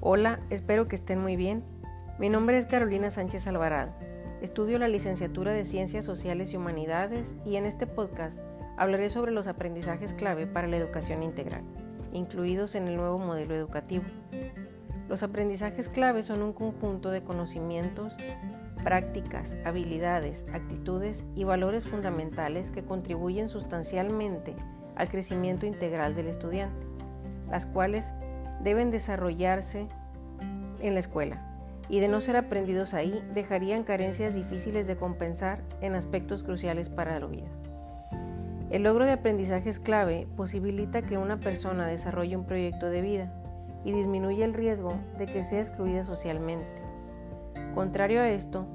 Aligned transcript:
Hola, 0.00 0.38
espero 0.48 0.88
que 0.88 0.96
estén 0.96 1.20
muy 1.20 1.36
bien. 1.36 1.62
Mi 2.18 2.30
nombre 2.30 2.56
es 2.56 2.66
Carolina 2.66 3.10
Sánchez 3.10 3.46
Alvarado. 3.46 3.92
Estudio 4.40 4.78
la 4.78 4.88
licenciatura 4.88 5.52
de 5.52 5.64
Ciencias 5.64 6.04
Sociales 6.04 6.52
y 6.52 6.56
Humanidades 6.56 7.36
y 7.44 7.56
en 7.56 7.66
este 7.66 7.86
podcast 7.86 8.38
hablaré 8.78 9.10
sobre 9.10 9.32
los 9.32 9.48
aprendizajes 9.48 10.14
clave 10.14 10.46
para 10.46 10.66
la 10.66 10.76
educación 10.76 11.22
integral, 11.22 11.62
incluidos 12.12 12.74
en 12.74 12.88
el 12.88 12.96
nuevo 12.96 13.18
modelo 13.18 13.54
educativo. 13.54 14.04
Los 15.08 15.22
aprendizajes 15.22 15.88
clave 15.88 16.22
son 16.22 16.42
un 16.42 16.52
conjunto 16.52 17.10
de 17.10 17.22
conocimientos, 17.22 18.14
prácticas, 18.78 19.56
habilidades, 19.64 20.46
actitudes 20.52 21.24
y 21.34 21.44
valores 21.44 21.84
fundamentales 21.84 22.70
que 22.70 22.84
contribuyen 22.84 23.48
sustancialmente 23.48 24.54
al 24.96 25.08
crecimiento 25.08 25.66
integral 25.66 26.14
del 26.14 26.28
estudiante, 26.28 26.86
las 27.50 27.66
cuales 27.66 28.04
deben 28.62 28.90
desarrollarse 28.90 29.86
en 30.80 30.94
la 30.94 31.00
escuela 31.00 31.44
y 31.88 32.00
de 32.00 32.08
no 32.08 32.20
ser 32.20 32.36
aprendidos 32.36 32.94
ahí 32.94 33.22
dejarían 33.34 33.84
carencias 33.84 34.34
difíciles 34.34 34.86
de 34.86 34.96
compensar 34.96 35.62
en 35.80 35.94
aspectos 35.94 36.42
cruciales 36.42 36.88
para 36.88 37.18
la 37.18 37.26
vida. 37.26 37.48
El 38.70 38.82
logro 38.82 39.06
de 39.06 39.12
aprendizajes 39.12 39.80
clave 39.80 40.26
posibilita 40.36 41.00
que 41.02 41.16
una 41.16 41.38
persona 41.38 41.86
desarrolle 41.86 42.36
un 42.36 42.44
proyecto 42.44 42.90
de 42.90 43.00
vida 43.00 43.32
y 43.84 43.92
disminuye 43.92 44.44
el 44.44 44.52
riesgo 44.52 44.98
de 45.16 45.24
que 45.24 45.42
sea 45.42 45.60
excluida 45.60 46.04
socialmente. 46.04 46.87
Contrario 47.78 48.22
a 48.22 48.28
esto, 48.28 48.66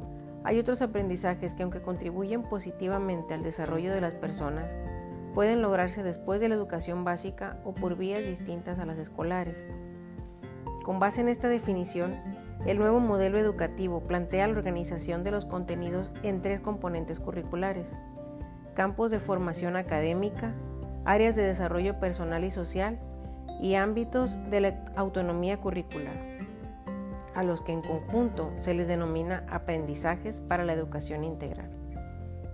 hay 0.46 0.60
otros 0.60 0.82
aprendizajes 0.82 1.54
que 1.56 1.64
aunque 1.64 1.82
contribuyen 1.82 2.42
positivamente 2.42 3.34
al 3.34 3.44
desarrollo 3.44 3.94
de 3.94 4.00
las 4.00 4.14
personas, 4.14 4.74
pueden 5.34 5.62
lograrse 5.62 6.04
después 6.04 6.40
de 6.40 6.48
la 6.48 6.56
educación 6.56 7.04
básica 7.04 7.60
o 7.66 7.74
por 7.74 7.98
vías 7.98 8.26
distintas 8.26 8.80
a 8.80 8.86
las 8.86 8.98
escolares. 8.98 9.62
Con 10.86 11.02
base 11.02 11.20
en 11.20 11.28
esta 11.28 11.50
definición, 11.50 12.16
el 12.66 12.80
nuevo 12.80 13.02
modelo 13.02 13.38
educativo 13.38 14.00
plantea 14.08 14.48
la 14.48 14.54
organización 14.54 15.26
de 15.26 15.32
los 15.32 15.44
contenidos 15.44 16.14
en 16.24 16.42
tres 16.42 16.62
componentes 16.62 17.20
curriculares, 17.20 17.90
campos 18.74 19.12
de 19.12 19.20
formación 19.20 19.76
académica, 19.76 20.54
áreas 21.04 21.36
de 21.36 21.44
desarrollo 21.44 22.00
personal 22.00 22.46
y 22.46 22.52
social 22.52 22.98
y 23.62 23.76
ámbitos 23.76 24.40
de 24.50 24.62
la 24.62 24.86
autonomía 24.96 25.58
curricular, 25.58 26.33
a 27.36 27.44
los 27.44 27.62
que 27.62 27.72
en 27.72 27.82
conjunto 27.82 28.52
se 28.60 28.74
les 28.74 28.88
denomina 28.88 29.46
aprendizajes 29.50 30.40
para 30.40 30.66
la 30.66 30.74
educación 30.74 31.24
integral, 31.24 31.70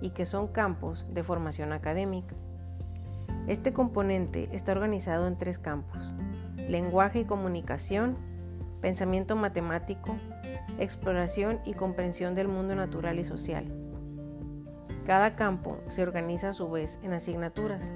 y 0.02 0.12
que 0.12 0.26
son 0.26 0.48
campos 0.48 1.06
de 1.14 1.24
formación 1.24 1.74
académica. 1.74 2.36
Este 3.48 3.74
componente 3.74 4.50
está 4.52 4.72
organizado 4.72 5.28
en 5.28 5.38
tres 5.38 5.60
campos, 5.60 5.98
lenguaje 6.68 7.22
y 7.22 7.26
comunicación, 7.26 8.16
pensamiento 8.82 9.36
matemático, 9.36 10.16
exploración 10.80 11.60
y 11.66 11.74
comprensión 11.74 12.36
del 12.36 12.48
mundo 12.48 12.76
natural 12.76 13.20
y 13.20 13.26
social. 13.26 13.66
Cada 15.06 15.36
campo 15.36 15.78
se 15.88 16.04
organiza 16.04 16.50
a 16.50 16.54
su 16.54 16.70
vez 16.70 17.00
en 17.02 17.14
asignaturas. 17.14 17.92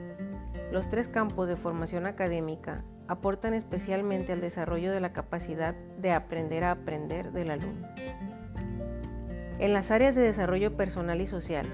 Los 0.72 0.90
tres 0.90 1.08
campos 1.08 1.48
de 1.48 1.56
formación 1.56 2.08
académica 2.08 2.84
aportan 3.08 3.54
especialmente 3.54 4.32
al 4.32 4.42
desarrollo 4.42 4.92
de 4.92 5.00
la 5.00 5.14
capacidad 5.14 5.74
de 5.74 6.12
aprender 6.12 6.64
a 6.64 6.72
aprender 6.72 7.32
del 7.32 7.52
alumno. 7.52 7.88
En 9.60 9.74
las 9.74 9.92
áreas 9.92 10.16
de 10.16 10.22
desarrollo 10.22 10.76
personal 10.76 11.22
y 11.22 11.28
social, 11.28 11.68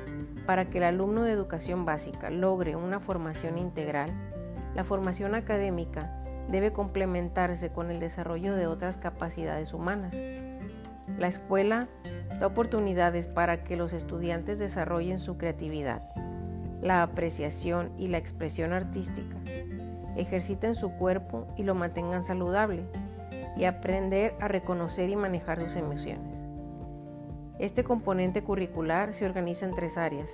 para 0.46 0.66
que 0.70 0.80
el 0.80 0.84
alumno 0.84 1.24
de 1.24 1.32
educación 1.32 1.86
básica 1.86 2.30
logre 2.30 2.76
una 2.76 3.00
formación 3.00 3.58
integral, 3.58 4.12
la 4.76 4.84
formación 4.84 5.36
académica 5.36 6.20
debe 6.50 6.72
complementarse 6.72 7.70
con 7.70 7.92
el 7.92 8.00
desarrollo 8.00 8.56
de 8.56 8.68
otras 8.68 8.98
capacidades 8.98 9.74
humanas. 9.74 10.14
La 11.18 11.28
escuela 11.28 11.88
da 12.40 12.48
oportunidades 12.48 13.28
para 13.28 13.64
que 13.64 13.76
los 13.76 13.94
estudiantes 13.94 14.60
desarrollen 14.60 15.20
su 15.20 15.38
creatividad, 15.38 16.04
la 16.82 17.04
apreciación 17.04 17.92
y 17.98 18.08
la 18.08 18.18
expresión 18.18 18.74
artística, 18.74 19.36
ejerciten 20.20 20.76
su 20.76 20.92
cuerpo 20.92 21.48
y 21.58 21.64
lo 21.64 21.76
mantengan 21.76 22.26
saludable 22.26 22.84
y 23.58 23.66
aprender 23.66 24.36
a 24.40 24.48
reconocer 24.48 25.10
y 25.10 25.16
manejar 25.16 25.62
sus 25.62 25.76
emociones. 25.76 26.38
Este 27.60 27.84
componente 27.84 28.42
curricular 28.42 29.14
se 29.14 29.26
organiza 29.26 29.66
en 29.66 29.76
tres 29.76 29.98
áreas 29.98 30.32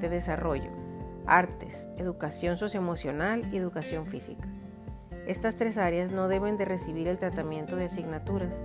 de 0.00 0.08
desarrollo, 0.08 0.70
artes, 1.26 1.88
educación 1.96 2.56
socioemocional 2.56 3.52
y 3.52 3.56
educación 3.56 4.06
física. 4.06 4.46
Estas 5.26 5.56
tres 5.56 5.76
áreas 5.76 6.12
no 6.12 6.28
deben 6.28 6.56
de 6.56 6.64
recibir 6.64 7.08
el 7.08 7.18
tratamiento 7.18 7.74
de 7.74 7.86
asignaturas. 7.86 8.60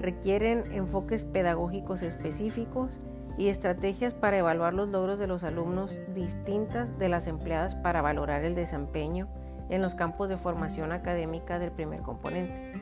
Requieren 0.00 0.72
enfoques 0.72 1.24
pedagógicos 1.24 2.02
específicos 2.02 2.98
y 3.38 3.46
estrategias 3.46 4.12
para 4.12 4.38
evaluar 4.38 4.74
los 4.74 4.88
logros 4.88 5.20
de 5.20 5.28
los 5.28 5.44
alumnos 5.44 6.00
distintas 6.14 6.98
de 6.98 7.08
las 7.08 7.28
empleadas 7.28 7.76
para 7.76 8.02
valorar 8.02 8.44
el 8.44 8.56
desempeño 8.56 9.28
en 9.68 9.82
los 9.82 9.94
campos 9.94 10.28
de 10.28 10.36
formación 10.36 10.92
académica 10.92 11.58
del 11.58 11.72
primer 11.72 12.00
componente. 12.00 12.72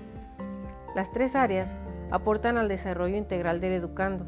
Las 0.95 1.11
tres 1.11 1.37
áreas 1.37 1.75
aportan 2.11 2.59
al 2.59 2.69
desarrollo 2.69 3.17
integral 3.17 3.61
del 3.61 3.73
educando 3.73 4.27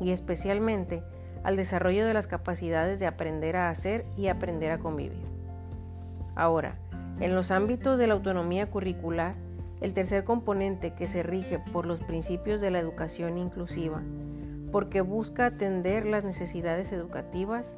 y 0.00 0.10
especialmente 0.10 1.02
al 1.42 1.56
desarrollo 1.56 2.06
de 2.06 2.14
las 2.14 2.26
capacidades 2.26 2.98
de 3.00 3.06
aprender 3.06 3.56
a 3.56 3.68
hacer 3.68 4.06
y 4.16 4.28
aprender 4.28 4.70
a 4.70 4.78
convivir. 4.78 5.22
Ahora, 6.36 6.76
en 7.20 7.34
los 7.34 7.50
ámbitos 7.50 7.98
de 7.98 8.06
la 8.06 8.14
autonomía 8.14 8.70
curricular, 8.70 9.34
el 9.80 9.92
tercer 9.92 10.24
componente 10.24 10.94
que 10.94 11.06
se 11.06 11.22
rige 11.22 11.58
por 11.58 11.84
los 11.84 12.00
principios 12.00 12.60
de 12.60 12.70
la 12.70 12.78
educación 12.78 13.36
inclusiva, 13.36 14.02
porque 14.72 15.02
busca 15.02 15.46
atender 15.46 16.06
las 16.06 16.24
necesidades 16.24 16.90
educativas 16.92 17.76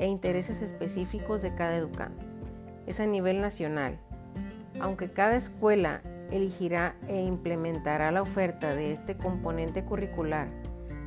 e 0.00 0.06
intereses 0.06 0.60
específicos 0.60 1.40
de 1.40 1.54
cada 1.54 1.76
educando. 1.76 2.23
Es 2.86 3.00
a 3.00 3.06
nivel 3.06 3.40
nacional. 3.40 3.98
Aunque 4.80 5.08
cada 5.08 5.36
escuela 5.36 6.00
elegirá 6.30 6.94
e 7.08 7.22
implementará 7.22 8.10
la 8.10 8.22
oferta 8.22 8.74
de 8.74 8.92
este 8.92 9.16
componente 9.16 9.84
curricular 9.84 10.48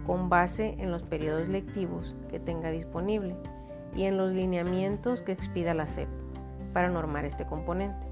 con 0.06 0.30
base 0.30 0.76
en 0.80 0.90
los 0.90 1.04
periodos 1.04 1.50
lectivos 1.50 2.16
que 2.32 2.40
tenga 2.40 2.72
disponible 2.72 3.36
y 3.96 4.04
en 4.04 4.18
los 4.18 4.32
lineamientos 4.32 5.22
que 5.22 5.34
expida 5.34 5.74
la 5.74 5.88
SEP 5.88 6.08
para 6.72 6.90
normar 6.90 7.26
este 7.26 7.46
componente. 7.46 8.08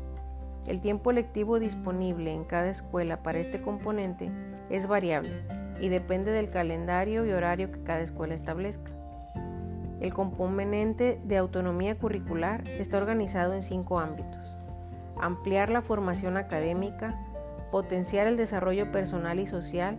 El 0.68 0.82
tiempo 0.82 1.12
lectivo 1.12 1.60
disponible 1.60 2.34
en 2.34 2.44
cada 2.44 2.70
escuela 2.70 3.24
para 3.24 3.40
este 3.40 3.62
componente 3.62 4.30
es 4.70 4.88
variable 4.88 5.32
y 5.80 5.90
depende 5.90 6.32
del 6.32 6.50
calendario 6.50 7.26
y 7.26 7.32
horario 7.32 7.72
que 7.72 7.84
cada 7.84 8.02
escuela 8.02 8.34
establezca. 8.34 8.92
El 10.06 10.14
componente 10.14 11.20
de 11.24 11.36
autonomía 11.36 11.96
curricular 11.96 12.64
está 12.68 13.00
organizado 13.00 13.56
en 13.56 13.64
cinco 13.64 14.00
ámbitos. 14.00 14.56
Ampliar 15.20 15.70
la 15.70 15.82
formación 15.82 16.38
académica, 16.38 17.16
potenciar 17.72 18.28
el 18.28 18.38
desarrollo 18.38 18.92
personal 18.92 19.40
y 19.40 19.48
social, 19.48 19.98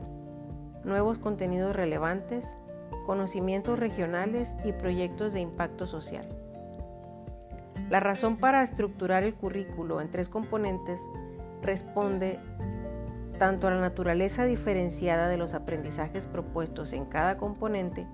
nuevos 0.84 1.18
contenidos 1.18 1.74
relevantes, 1.74 2.54
conocimientos 3.04 3.80
regionales 3.80 4.56
y 4.64 4.70
proyectos 4.70 5.32
de 5.32 5.40
impacto 5.40 5.88
social. 5.88 6.24
La 7.90 7.98
razón 7.98 8.36
para 8.36 8.62
estructurar 8.62 9.24
el 9.24 9.34
currículo 9.34 10.00
en 10.00 10.08
tres 10.08 10.28
componentes 10.28 11.00
responde 11.62 12.38
tanto 13.40 13.66
a 13.66 13.72
la 13.72 13.80
naturaleza 13.80 14.44
diferenciada 14.44 15.26
de 15.26 15.36
los 15.36 15.52
aprendizajes 15.52 16.26
propuestos 16.26 16.92
en 16.92 17.06
cada 17.06 17.38
componente 17.38 18.06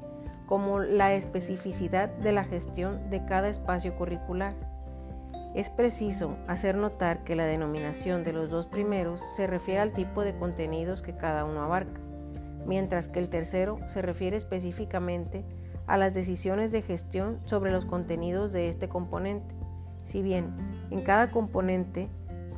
como 0.52 0.80
la 0.80 1.14
especificidad 1.14 2.10
de 2.10 2.30
la 2.30 2.44
gestión 2.44 3.08
de 3.08 3.24
cada 3.24 3.48
espacio 3.48 3.94
curricular. 3.94 4.52
Es 5.54 5.70
preciso 5.70 6.36
hacer 6.46 6.76
notar 6.76 7.24
que 7.24 7.36
la 7.36 7.46
denominación 7.46 8.22
de 8.22 8.34
los 8.34 8.50
dos 8.50 8.66
primeros 8.66 9.22
se 9.34 9.46
refiere 9.46 9.80
al 9.80 9.94
tipo 9.94 10.20
de 10.20 10.34
contenidos 10.34 11.00
que 11.00 11.16
cada 11.16 11.46
uno 11.46 11.62
abarca, 11.62 12.02
mientras 12.66 13.08
que 13.08 13.18
el 13.18 13.30
tercero 13.30 13.78
se 13.88 14.02
refiere 14.02 14.36
específicamente 14.36 15.42
a 15.86 15.96
las 15.96 16.12
decisiones 16.12 16.70
de 16.70 16.82
gestión 16.82 17.38
sobre 17.46 17.72
los 17.72 17.86
contenidos 17.86 18.52
de 18.52 18.68
este 18.68 18.90
componente. 18.90 19.54
Si 20.04 20.20
bien 20.20 20.48
en 20.90 21.00
cada 21.00 21.30
componente 21.30 22.08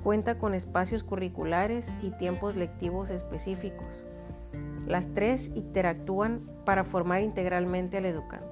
cuenta 0.03 0.37
con 0.37 0.55
espacios 0.55 1.05
curriculares 1.05 1.95
y 2.03 2.11
tiempos 2.11 2.57
lectivos 2.57 3.11
específicos, 3.11 4.04
las 4.87 5.09
tres 5.15 5.51
interactúan 5.55 6.41
para 6.65 6.85
formar 6.85 7.23
integralmente 7.23 7.99
al 7.99 8.07
educando. 8.07 8.51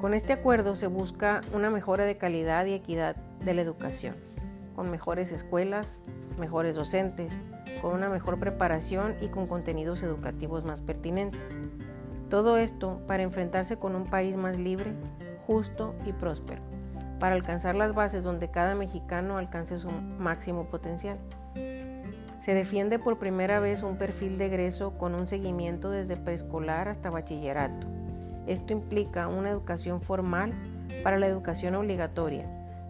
Con 0.00 0.14
este 0.14 0.34
acuerdo 0.34 0.76
se 0.76 0.86
busca 0.86 1.40
una 1.52 1.70
mejora 1.70 2.04
de 2.04 2.16
calidad 2.16 2.66
y 2.66 2.74
equidad 2.74 3.16
de 3.44 3.54
la 3.54 3.62
educación, 3.62 4.14
con 4.74 4.90
mejores 4.90 5.32
escuelas, 5.32 6.00
mejores 6.38 6.74
docentes, 6.74 7.32
con 7.80 7.94
una 7.94 8.08
mejor 8.08 8.38
preparación 8.38 9.14
y 9.20 9.28
con 9.28 9.46
contenidos 9.46 10.02
educativos 10.02 10.64
más 10.64 10.80
pertinentes. 10.80 11.40
Todo 12.28 12.58
esto 12.58 13.00
para 13.06 13.22
enfrentarse 13.22 13.76
con 13.76 13.94
un 13.94 14.04
país 14.04 14.36
más 14.36 14.58
libre, 14.58 14.92
justo 15.46 15.94
y 16.04 16.12
próspero 16.12 16.60
para 17.18 17.34
alcanzar 17.34 17.74
las 17.74 17.94
bases 17.94 18.22
donde 18.22 18.50
cada 18.50 18.74
mexicano 18.74 19.38
alcance 19.38 19.78
su 19.78 19.90
máximo 19.90 20.66
potencial. 20.66 21.18
Se 22.46 22.54
defiende 22.54 23.00
por 23.00 23.18
primera 23.18 23.58
vez 23.58 23.82
un 23.82 23.96
perfil 23.96 24.38
de 24.38 24.46
egreso 24.46 24.96
con 24.96 25.16
un 25.16 25.26
seguimiento 25.26 25.90
desde 25.90 26.16
preescolar 26.16 26.88
hasta 26.88 27.10
bachillerato. 27.10 27.88
Esto 28.46 28.72
implica 28.72 29.26
una 29.26 29.50
educación 29.50 30.00
formal 30.00 30.52
para 31.02 31.18
la 31.18 31.26
educación 31.26 31.74
obligatoria, 31.74 32.44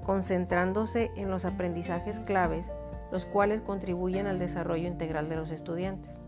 concentrándose 0.04 1.10
en 1.16 1.30
los 1.30 1.46
aprendizajes 1.46 2.20
claves, 2.20 2.70
los 3.10 3.24
cuales 3.24 3.62
contribuyen 3.62 4.26
al 4.26 4.38
desarrollo 4.38 4.86
integral 4.86 5.30
de 5.30 5.36
los 5.36 5.50
estudiantes. 5.50 6.20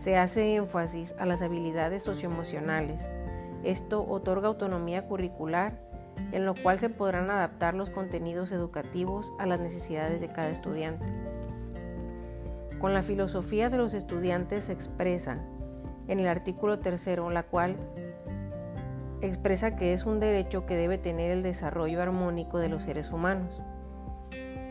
Se 0.00 0.16
hace 0.16 0.54
énfasis 0.54 1.14
a 1.18 1.26
las 1.26 1.42
habilidades 1.42 2.02
socioemocionales. 2.02 2.98
Esto 3.62 4.06
otorga 4.08 4.48
autonomía 4.48 5.04
curricular, 5.06 5.74
en 6.32 6.46
lo 6.46 6.54
cual 6.54 6.78
se 6.78 6.88
podrán 6.88 7.28
adaptar 7.28 7.74
los 7.74 7.90
contenidos 7.90 8.52
educativos 8.52 9.34
a 9.38 9.44
las 9.44 9.60
necesidades 9.60 10.22
de 10.22 10.28
cada 10.28 10.48
estudiante. 10.48 11.04
Con 12.84 12.92
la 12.92 13.02
filosofía 13.02 13.70
de 13.70 13.78
los 13.78 13.94
estudiantes 13.94 14.66
se 14.66 14.74
expresa 14.74 15.38
en 16.06 16.20
el 16.20 16.26
artículo 16.26 16.80
tercero, 16.80 17.30
la 17.30 17.42
cual 17.42 17.78
expresa 19.22 19.74
que 19.74 19.94
es 19.94 20.04
un 20.04 20.20
derecho 20.20 20.66
que 20.66 20.76
debe 20.76 20.98
tener 20.98 21.30
el 21.30 21.42
desarrollo 21.42 22.02
armónico 22.02 22.58
de 22.58 22.68
los 22.68 22.82
seres 22.82 23.10
humanos. 23.10 23.58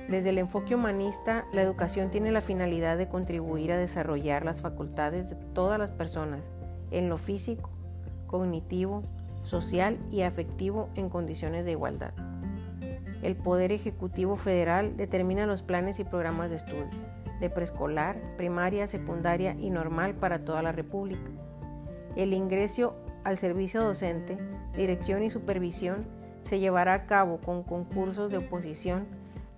Desde 0.09 0.29
el 0.29 0.37
enfoque 0.37 0.75
humanista, 0.75 1.45
la 1.53 1.63
educación 1.63 2.11
tiene 2.11 2.31
la 2.31 2.41
finalidad 2.41 2.99
de 2.99 3.07
contribuir 3.07 3.71
a 3.71 3.79
desarrollar 3.79 4.45
las 4.45 4.61
facultades 4.61 5.31
de 5.31 5.35
todas 5.35 5.79
las 5.79 5.89
personas 5.89 6.41
en 6.91 7.09
lo 7.09 7.17
físico, 7.17 7.71
cognitivo, 8.27 9.01
social 9.41 9.97
y 10.11 10.21
afectivo 10.21 10.89
en 10.93 11.09
condiciones 11.09 11.65
de 11.65 11.71
igualdad. 11.71 12.13
El 13.23 13.35
Poder 13.35 13.71
Ejecutivo 13.71 14.35
Federal 14.35 14.97
determina 14.97 15.47
los 15.47 15.63
planes 15.63 15.99
y 15.99 16.03
programas 16.03 16.51
de 16.51 16.57
estudio, 16.57 17.12
de 17.39 17.49
preescolar, 17.49 18.17
primaria, 18.37 18.87
secundaria 18.87 19.55
y 19.59 19.69
normal 19.69 20.15
para 20.15 20.39
toda 20.39 20.61
la 20.61 20.71
República. 20.71 21.29
El 22.15 22.33
ingreso 22.33 22.95
al 23.23 23.37
servicio 23.37 23.81
docente, 23.81 24.37
dirección 24.75 25.23
y 25.23 25.29
supervisión 25.29 26.05
se 26.43 26.59
llevará 26.59 26.93
a 26.93 27.05
cabo 27.05 27.39
con 27.39 27.63
concursos 27.63 28.31
de 28.31 28.37
oposición 28.37 29.05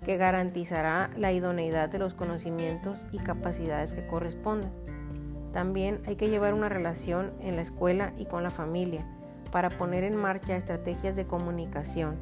que 0.05 0.17
garantizará 0.17 1.09
la 1.17 1.31
idoneidad 1.31 1.89
de 1.89 1.99
los 1.99 2.13
conocimientos 2.13 3.07
y 3.11 3.17
capacidades 3.17 3.91
que 3.93 4.05
correspondan. 4.05 4.71
También 5.51 6.01
hay 6.05 6.15
que 6.15 6.29
llevar 6.29 6.53
una 6.53 6.69
relación 6.69 7.31
en 7.39 7.55
la 7.55 7.63
escuela 7.63 8.13
y 8.17 8.25
con 8.25 8.43
la 8.43 8.51
familia 8.51 9.05
para 9.51 9.69
poner 9.69 10.03
en 10.03 10.15
marcha 10.15 10.57
estrategias 10.57 11.15
de 11.15 11.25
comunicación, 11.25 12.17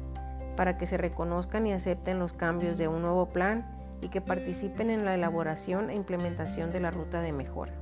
para 0.56 0.78
que 0.78 0.86
se 0.86 0.96
reconozcan 0.96 1.66
y 1.66 1.72
acepten 1.72 2.18
los 2.18 2.32
cambios 2.32 2.78
de 2.78 2.88
un 2.88 3.02
nuevo 3.02 3.26
plan 3.26 3.66
y 4.04 4.08
que 4.08 4.20
participen 4.20 4.90
en 4.90 5.04
la 5.04 5.14
elaboración 5.14 5.90
e 5.90 5.94
implementación 5.94 6.70
de 6.70 6.80
la 6.80 6.90
ruta 6.90 7.22
de 7.22 7.32
mejora. 7.32 7.72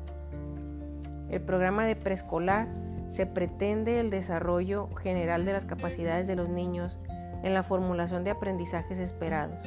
El 1.29 1.41
programa 1.41 1.85
de 1.85 1.97
preescolar 1.97 2.69
se 3.09 3.27
pretende 3.27 4.01
el 4.01 4.09
desarrollo 4.11 4.89
general 4.95 5.45
de 5.45 5.53
las 5.53 5.65
capacidades 5.65 6.27
de 6.27 6.37
los 6.37 6.49
niños 6.49 6.99
en 7.43 7.55
la 7.55 7.63
formulación 7.63 8.25
de 8.25 8.31
aprendizajes 8.31 8.99
esperados. 8.99 9.59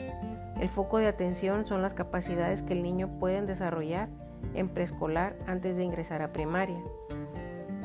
El 0.59 0.69
foco 0.69 0.99
de 0.99 1.07
atención 1.07 1.67
son 1.67 1.81
las 1.81 1.93
capacidades 1.93 2.63
que 2.63 2.73
el 2.73 2.81
niño 2.81 3.19
puede 3.19 3.41
desarrollar 3.41 4.07
en 4.53 4.69
preescolar 4.69 5.35
antes 5.47 5.75
de 5.75 5.83
ingresar 5.83 6.21
a 6.21 6.31
primaria. 6.31 6.79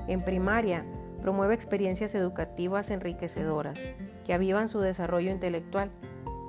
En 0.06 0.22
primaria, 0.22 0.84
promueve 1.20 1.54
experiencias 1.54 2.14
educativas 2.14 2.90
enriquecedoras 2.90 3.80
que 4.26 4.34
avivan 4.34 4.68
su 4.68 4.80
desarrollo 4.80 5.30
intelectual. 5.30 5.90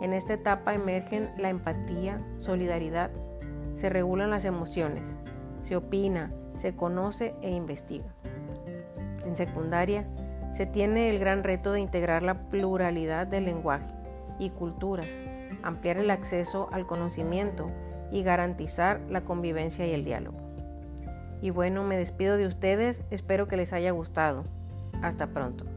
En 0.02 0.14
esta 0.14 0.34
etapa 0.34 0.74
emergen 0.74 1.30
la 1.38 1.50
empatía, 1.50 2.20
solidaridad, 2.40 3.12
se 3.76 3.88
regulan 3.90 4.32
las 4.32 4.46
emociones, 4.46 5.04
se 5.64 5.76
opina, 5.76 6.32
se 6.58 6.76
conoce 6.76 7.36
e 7.42 7.52
investiga. 7.52 8.08
En 9.26 9.38
secundaria, 9.38 10.04
se 10.54 10.66
tiene 10.66 11.10
el 11.10 11.20
gran 11.20 11.44
reto 11.44 11.72
de 11.72 11.80
integrar 11.80 12.24
la 12.24 12.50
pluralidad 12.50 13.28
del 13.28 13.46
lenguaje 13.46 13.86
y 14.40 14.50
culturas, 14.50 15.08
ampliar 15.64 15.98
el 15.98 16.10
acceso 16.10 16.68
al 16.72 16.88
conocimiento 16.88 17.70
y 18.12 18.24
garantizar 18.24 19.00
la 19.10 19.22
convivencia 19.22 19.86
y 19.86 19.94
el 19.94 20.04
diálogo. 20.04 20.38
Y 21.42 21.52
bueno, 21.52 21.84
me 21.84 21.98
despido 21.98 22.38
de 22.38 22.48
ustedes, 22.48 23.04
espero 23.12 23.48
que 23.48 23.58
les 23.58 23.72
haya 23.72 23.92
gustado. 23.92 24.46
Hasta 25.02 25.28
pronto. 25.28 25.71